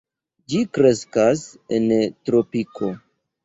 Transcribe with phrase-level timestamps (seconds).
[0.53, 1.45] Ĝi kreskas
[1.79, 2.95] en tropiko.